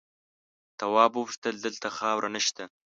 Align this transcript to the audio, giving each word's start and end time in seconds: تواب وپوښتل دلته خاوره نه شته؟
تواب 0.79 1.11
وپوښتل 1.15 1.55
دلته 1.65 1.87
خاوره 1.97 2.29
نه 2.35 2.41
شته؟ 2.47 2.63